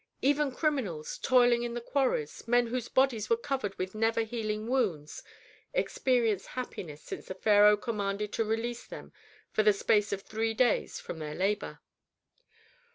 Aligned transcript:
Even 0.23 0.51
criminals, 0.51 1.19
toiling 1.19 1.61
in 1.61 1.75
the 1.75 1.79
quarries 1.79 2.47
men 2.47 2.65
whose 2.65 2.89
bodies 2.89 3.29
were 3.29 3.37
covered 3.37 3.77
with 3.77 3.93
never 3.93 4.23
healing 4.23 4.65
wounds 4.67 5.21
experienced 5.75 6.47
happiness 6.57 7.03
since 7.03 7.27
the 7.27 7.35
pharaoh 7.35 7.77
commanded 7.77 8.33
to 8.33 8.43
release 8.43 8.87
them 8.87 9.13
for 9.51 9.61
the 9.61 9.73
space 9.73 10.11
of 10.11 10.23
three 10.23 10.55
days 10.55 10.99
from 10.99 11.19
their 11.19 11.35
labor. 11.35 11.81